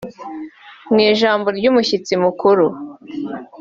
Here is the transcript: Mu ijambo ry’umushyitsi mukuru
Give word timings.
Mu 0.93 0.99
ijambo 1.11 1.47
ry’umushyitsi 1.57 2.13
mukuru 2.23 2.65